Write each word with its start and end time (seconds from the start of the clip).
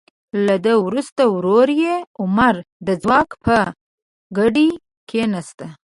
له 0.45 0.55
ده 0.65 0.73
وروسته 0.85 1.21
ورور 1.35 1.67
یې 1.81 1.95
عمر 2.21 2.55
د 2.87 2.89
ځواک 3.03 3.29
په 3.45 3.57
ګدۍ 4.37 4.69
کیناست. 5.09 5.59